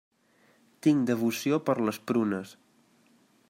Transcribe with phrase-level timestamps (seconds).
[0.87, 2.55] Tinc devoció per les prunes.